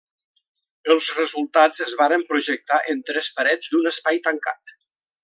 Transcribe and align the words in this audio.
Els 0.93 1.09
resultats 1.17 1.83
es 1.87 1.93
varen 2.01 2.25
projectar 2.33 2.79
en 2.95 3.05
tres 3.11 3.29
parets 3.41 3.71
d'un 3.75 3.91
espai 3.95 4.23
tancat. 4.31 4.73